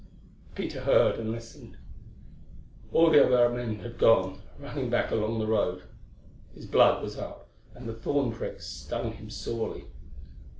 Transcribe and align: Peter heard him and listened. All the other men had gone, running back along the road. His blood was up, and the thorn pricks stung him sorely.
Peter 0.55 0.81
heard 0.81 1.13
him 1.17 1.21
and 1.25 1.31
listened. 1.31 1.77
All 2.91 3.11
the 3.11 3.23
other 3.23 3.53
men 3.53 3.77
had 3.81 3.99
gone, 3.99 4.41
running 4.57 4.89
back 4.89 5.11
along 5.11 5.37
the 5.37 5.45
road. 5.45 5.83
His 6.55 6.65
blood 6.65 7.03
was 7.03 7.19
up, 7.19 7.47
and 7.75 7.87
the 7.87 7.93
thorn 7.93 8.31
pricks 8.33 8.65
stung 8.65 9.13
him 9.13 9.29
sorely. 9.29 9.85